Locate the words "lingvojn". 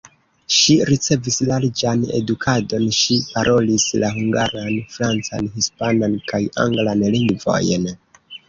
7.19-7.91